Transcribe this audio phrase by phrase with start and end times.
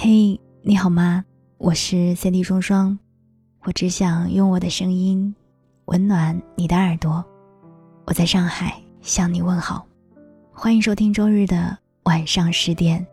[0.00, 1.24] 嘿，你好吗？
[1.56, 2.96] 我是 CD 双双，
[3.64, 5.34] 我只想用我的声音
[5.86, 7.24] 温暖你的耳朵。
[8.06, 9.84] 我在上海向你问好，
[10.52, 13.04] 欢迎收听周日的晚上十点。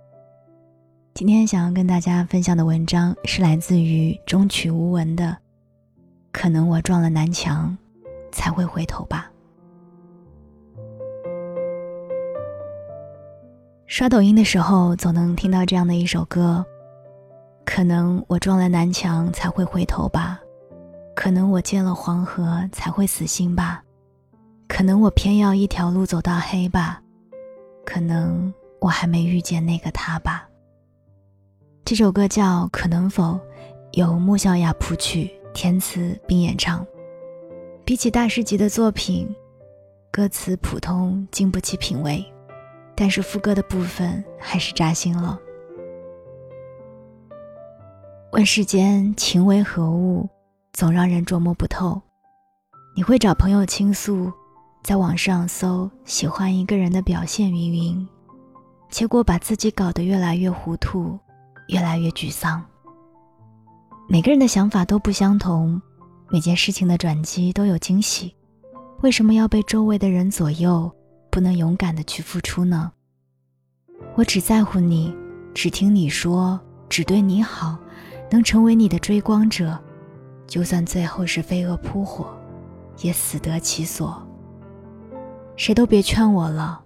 [1.15, 5.35] 今天想要跟大家分享的文章是来自于中曲无闻的，
[6.31, 7.75] 可能我撞了南墙，
[8.31, 9.31] 才会回头吧。
[13.87, 16.63] 刷抖音的时候，总能听到这样的一首歌。
[17.65, 20.39] 可能我撞了南墙才会回头吧，
[21.15, 23.83] 可能我见了黄河才会死心吧，
[24.67, 27.01] 可能我偏要一条路走到黑吧，
[27.85, 30.47] 可能我还没遇见那个他吧。
[31.83, 33.23] 这首歌叫《可能否》，
[33.93, 36.85] 由穆小雅谱曲，填词并演唱。
[37.83, 39.27] 比起大师级的作品，
[40.11, 42.25] 歌词普通，经不起品味，
[42.95, 45.39] 但是副歌的部分还是扎心了。
[48.35, 50.27] 问世间情为何物，
[50.73, 52.01] 总让人捉摸不透。
[52.93, 54.29] 你会找朋友倾诉，
[54.83, 58.07] 在网上搜喜欢一个人的表现云云，
[58.89, 61.17] 结果把自己搞得越来越糊涂，
[61.69, 62.61] 越来越沮丧。
[64.09, 65.81] 每个人的想法都不相同，
[66.29, 68.35] 每件事情的转机都有惊喜。
[68.99, 70.91] 为什么要被周围的人左右，
[71.31, 72.91] 不能勇敢的去付出呢？
[74.15, 75.15] 我只在乎你，
[75.53, 77.77] 只听你说，只对你好。
[78.29, 79.77] 能成为你的追光者，
[80.47, 82.27] 就算最后是飞蛾扑火，
[83.01, 84.21] 也死得其所。
[85.55, 86.81] 谁都别劝我了，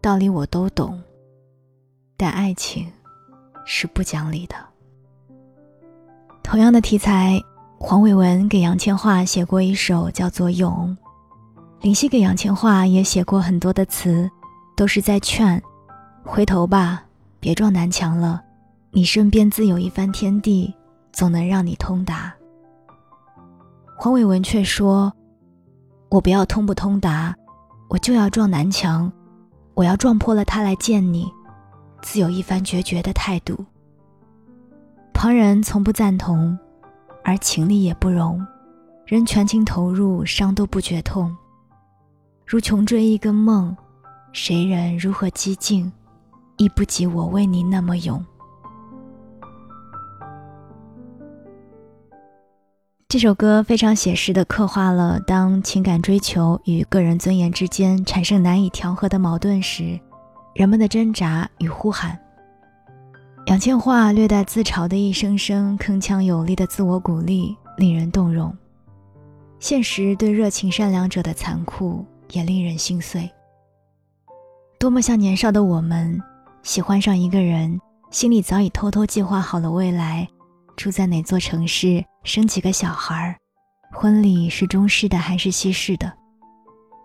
[0.00, 1.02] 道理我都懂，
[2.16, 2.90] 但爱情
[3.64, 4.54] 是不讲理的。
[6.42, 7.40] 同样的题材，
[7.78, 10.96] 黄伟文给杨千嬅写过一首叫做《勇》，
[11.80, 14.30] 林夕给杨千嬅也写过很多的词，
[14.76, 15.60] 都是在劝：
[16.22, 17.04] 回头吧，
[17.40, 18.40] 别撞南墙了。
[18.96, 20.74] 你身边自有一番天地，
[21.12, 22.34] 总能让你通达。
[23.94, 25.12] 黄伟文却说
[26.08, 27.36] ：“我不要通不通达，
[27.90, 29.12] 我就要撞南墙，
[29.74, 31.30] 我要撞破了它来见你，
[32.00, 33.62] 自有一番决绝的态度。”
[35.12, 36.58] 旁人从不赞同，
[37.22, 38.42] 而情理也不容，
[39.04, 41.36] 人全情投入，伤都不觉痛。
[42.46, 43.76] 如穷追一个梦，
[44.32, 45.92] 谁人如何激进，
[46.56, 48.24] 亦不及我为你那么勇。
[53.08, 59.98] 这首歌非常写实的刻画了当情感追求与个人尊严之间产生难以调和的矛盾时，
[60.56, 62.18] 人们的挣扎与呼喊。
[63.46, 68.52] 杨千嬅略带自嘲的一声声铿锵有力的自我鼓励，令人动容。
[69.60, 73.30] 现实对热情善良者的残酷也令人心碎。
[74.80, 76.20] 多么像年少的我们，
[76.64, 77.80] 喜欢上一个人，
[78.10, 80.26] 心里早已偷偷计划好了未来。
[80.76, 83.36] 住在哪座城市，生几个小孩儿，
[83.92, 86.12] 婚礼是中式的还是西式的？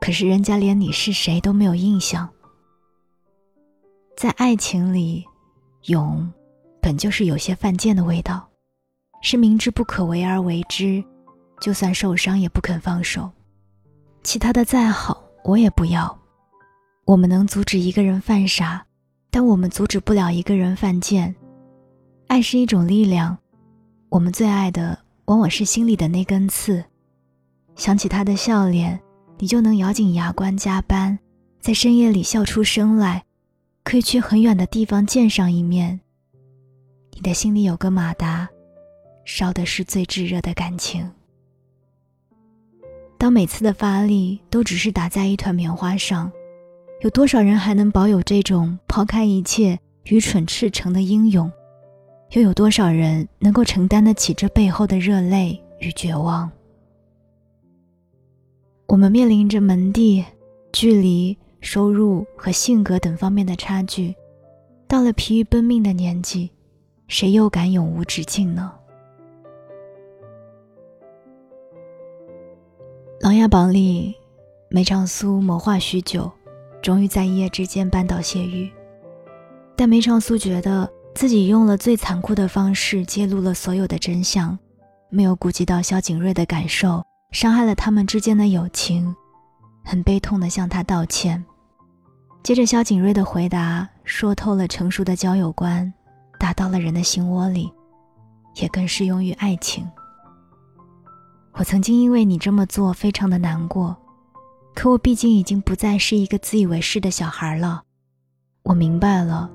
[0.02, 2.30] 可是人家连你是谁都没有印象。
[4.18, 5.26] 在爱情里，
[5.86, 6.32] 勇
[6.82, 8.48] 本就是有些犯贱的味道，
[9.22, 11.04] 是明知不可为而为之，
[11.62, 13.32] 就算受伤也不肯放手。
[14.22, 16.20] 其他的再好，我也不要。
[17.06, 18.86] 我们能阻止一个人犯傻，
[19.32, 21.34] 但我们阻止不了一个人犯贱。
[22.28, 23.38] 爱是一种力量。
[24.12, 26.84] 我们最爱的往往是心里的那根刺，
[27.78, 29.00] 想起他的笑脸，
[29.38, 31.18] 你就能咬紧牙关加班，
[31.62, 33.24] 在深夜里笑出声来，
[33.86, 36.02] 可以去很远的地方见上一面。
[37.14, 38.50] 你的心里有个马达，
[39.24, 41.10] 烧的是最炙热的感情。
[43.18, 46.30] 当每次的发力都只是打在一团棉花上，
[47.00, 51.50] 有多少人还能保有这种抛开一切、愚蠢赤诚的英勇？
[52.32, 56.50] 又有多少人能够承担得起这背后的热泪与绝望？
[58.88, 60.24] 我们面临着门第、
[60.72, 64.16] 距离、收入和性格等方面的差距，
[64.88, 66.50] 到了疲于奔命的年纪，
[67.10, 68.72] 谁又敢永无止境呢？
[73.24, 74.16] 《琅琊榜》里，
[74.70, 76.32] 梅长苏谋划许久，
[76.82, 78.72] 终于在一夜之间扳倒谢玉，
[79.76, 80.90] 但梅长苏觉得。
[81.14, 84.58] 自己用了最残酷的方式揭露了所有的真相，
[85.10, 89.14] 没有顾及到萧景睿的感受，伤害了他们之间的友情，
[89.84, 91.44] 很悲痛地向他道歉。
[92.44, 95.94] 接着，萧景睿的回答说透了成熟的交友观，
[96.40, 97.72] 打到了人的心窝里，
[98.56, 99.88] 也更适用于爱情。
[101.54, 103.96] 我曾经因为你这么做非常的难过，
[104.74, 107.84] 可我毕竟已经不再是一个自以为是的小孩了。
[108.64, 109.48] 我明白了，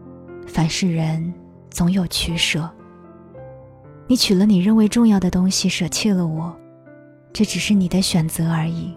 [0.47, 1.35] 凡是人。
[1.77, 2.67] 总有取舍。
[4.07, 6.57] 你取了你认为重要的东西，舍弃了我，
[7.35, 8.97] 这只是你的选择而已。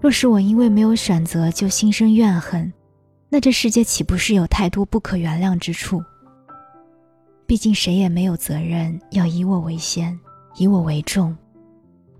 [0.00, 2.72] 若是我因为没有选择就心生怨恨，
[3.28, 6.00] 那这世界岂不是有太多不可原谅之处？
[7.48, 10.16] 毕竟谁也没有责任要以我为先，
[10.54, 11.36] 以我为重。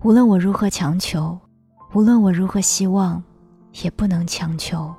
[0.03, 1.39] 无论我如何强求，
[1.93, 3.23] 无论我如何希望，
[3.81, 4.93] 也不能强求。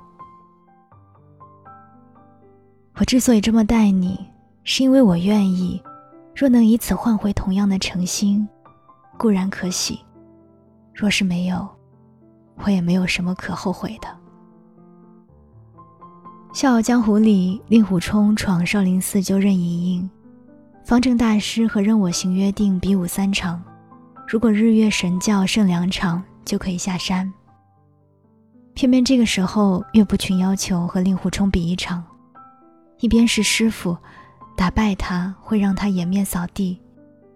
[2.95, 4.30] 我之所以这么待你，
[4.63, 5.81] 是因为我愿意。
[6.33, 8.47] 若能以此换回同样的诚心，
[9.17, 9.95] 固然可喜；
[10.93, 11.67] 若是没有，
[12.55, 14.07] 我也没有什么可后悔的。
[16.57, 20.09] 《笑傲江湖》里，令狐冲闯少林寺救任盈盈，
[20.83, 23.61] 方正大师和任我行约定比武三场，
[24.27, 27.31] 如果日月神教胜两场，就可以下山。
[28.73, 32.03] 偏偏这个时候，岳不群要求和令狐冲比一场。
[32.99, 33.97] 一边是师傅，
[34.55, 36.79] 打败他会让他颜面扫地；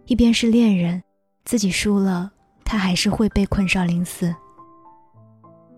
[0.06, 1.02] 一边是恋人，
[1.44, 2.32] 自己输了，
[2.64, 4.36] 他还是会被困少林寺。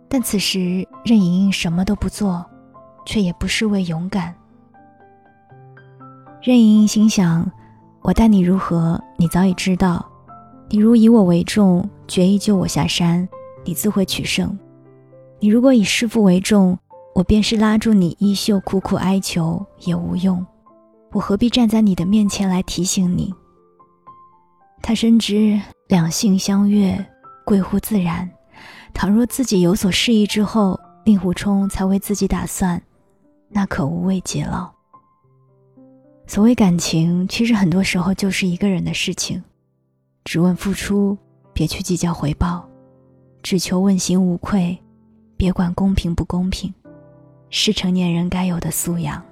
[0.09, 2.45] 但此时任盈盈什么都不做，
[3.05, 4.33] 却也不失为勇敢。
[6.41, 7.49] 任盈盈心想：
[8.01, 10.05] 我待你如何，你早已知道。
[10.69, 13.27] 你如以我为重，决意救我下山，
[13.63, 14.49] 你自会取胜；
[15.39, 16.77] 你如果以师傅为重，
[17.15, 20.45] 我便是拉住你衣袖，苦苦哀求也无用。
[21.11, 23.33] 我何必站在你的面前来提醒你？
[24.81, 27.03] 他深知两性相悦，
[27.45, 28.29] 贵乎自然。
[28.93, 32.81] 倘若自己有所示意之后，令狐冲才为自己打算，
[33.49, 34.69] 那可无谓劫牢。
[36.25, 39.41] 所谓感情，其实很多时候就是一个人的事情。
[40.25, 41.17] 只问付出，
[41.53, 42.61] 别去计较回报；
[43.41, 44.77] 只求问心无愧，
[45.37, 46.73] 别管公平不公平。
[47.49, 49.23] 是成年人该有的素养。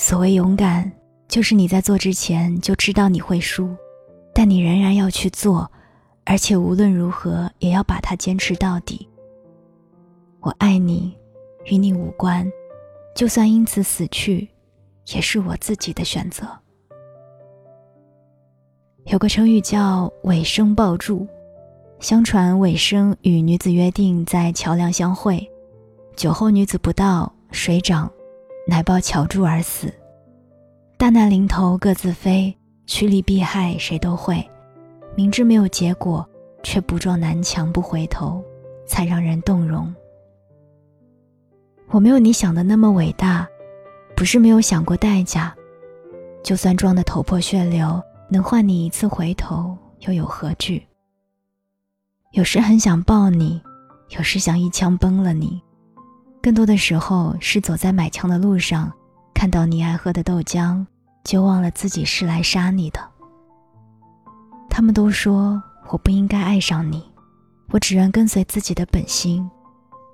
[0.00, 0.90] 所谓勇敢，
[1.28, 3.68] 就是你在做之前就知道你会输，
[4.32, 5.70] 但你仍然要去做，
[6.24, 9.06] 而且无论如何也要把它坚持到底。
[10.40, 11.14] 我爱你，
[11.66, 12.50] 与你无关，
[13.14, 14.48] 就算因此死去，
[15.12, 16.46] 也是我自己的选择。
[19.04, 21.28] 有个成语叫“尾生抱柱”。
[22.00, 25.46] 相传尾生与女子约定在桥梁相会，
[26.16, 28.10] 酒后女子不到，水涨，
[28.66, 29.92] 乃抱桥柱而死。
[30.96, 32.54] 大难临头各自飞，
[32.86, 34.46] 趋利避害谁都会。
[35.16, 36.28] 明知没有结果，
[36.62, 38.44] 却不撞南墙不回头，
[38.86, 39.92] 才让人动容。
[41.88, 43.48] 我没有你想的那么伟大，
[44.14, 45.54] 不是没有想过代价。
[46.42, 50.86] 就算撞得头破血流，能换你一次回头，又有何惧？
[52.32, 53.60] 有时很想抱你，
[54.10, 55.60] 有时想一枪崩了你，
[56.42, 58.90] 更多的时候是走在买枪的路上，
[59.34, 60.84] 看到你爱喝的豆浆，
[61.22, 63.00] 就忘了自己是来杀你的。
[64.70, 67.04] 他们都说我不应该爱上你，
[67.70, 69.48] 我只愿跟随自己的本心，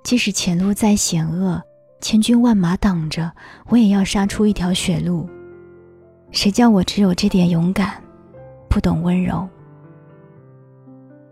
[0.03, 1.61] 即使前路再险恶，
[2.01, 3.31] 千军万马挡着，
[3.67, 5.29] 我也要杀出一条血路。
[6.31, 8.03] 谁叫我只有这点勇敢，
[8.67, 9.47] 不懂温柔。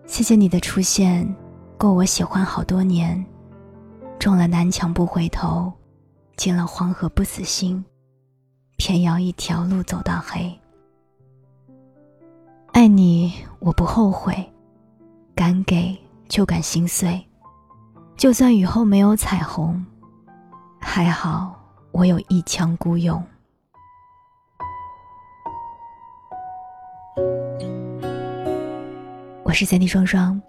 [0.05, 1.35] 谢谢你的出现，
[1.77, 3.23] 够我喜欢好多年。
[4.25, 5.71] 撞了南墙不回头，
[6.35, 7.85] 进了黄河不死心，
[8.75, 10.51] 偏要一条路走到黑。
[12.73, 14.51] 爱你我不后悔，
[15.35, 15.95] 敢给
[16.27, 17.23] 就敢心碎。
[18.17, 19.85] 就算雨后没有彩虹，
[20.79, 21.55] 还好
[21.91, 23.23] 我有一腔孤勇。
[29.43, 30.41] 我是三 D 双双，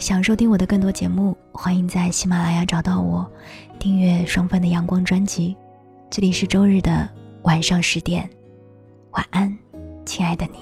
[0.00, 3.30] 想收听我的更多节目，欢迎在喜马拉雅找到我，
[3.78, 5.54] 订阅双份的阳光专辑。
[6.08, 7.06] 这里是周日的
[7.42, 8.28] 晚上十点，
[9.10, 9.54] 晚安，
[10.06, 10.58] 亲爱的你。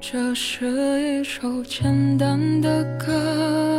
[0.00, 3.73] 这是一首简单的歌。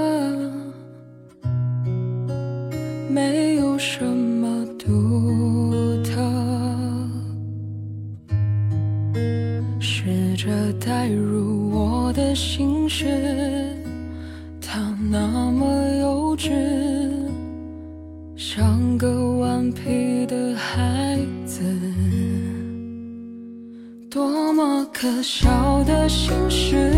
[24.98, 26.90] 可笑的心事。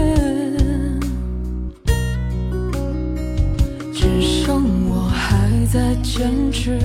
[3.92, 6.80] 只剩我还在坚持，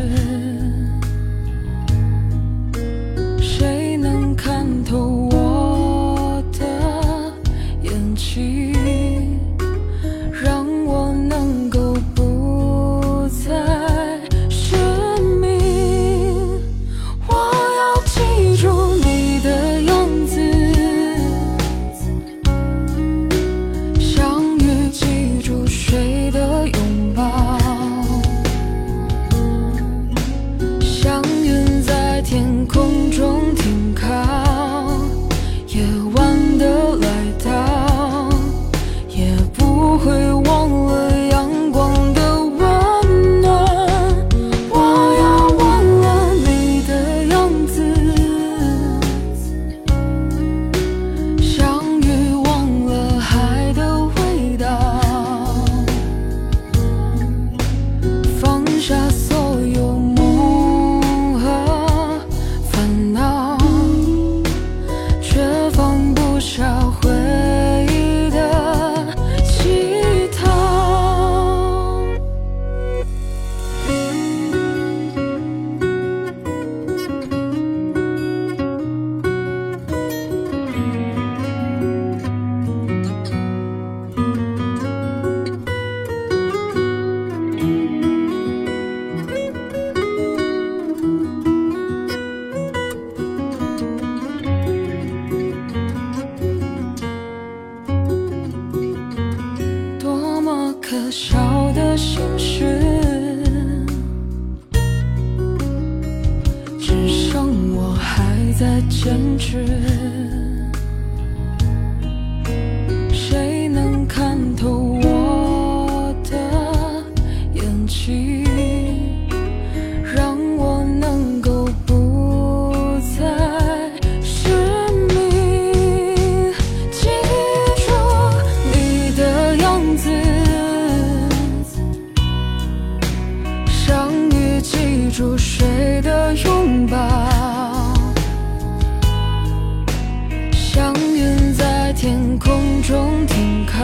[142.02, 143.78] 天空中停靠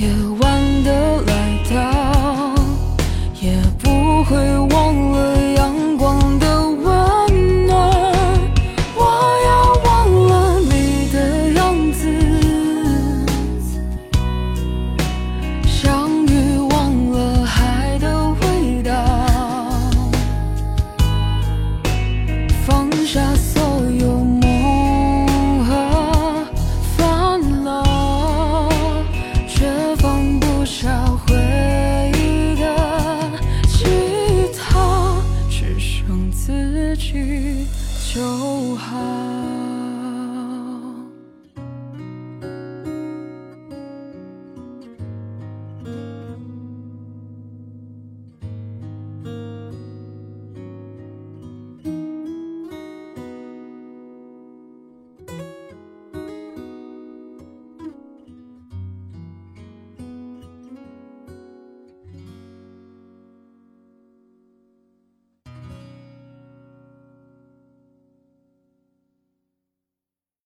[0.00, 0.08] 夜
[0.40, 2.54] 晚的来到
[3.42, 4.55] 也不会